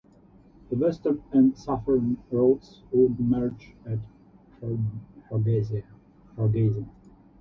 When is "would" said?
2.91-3.19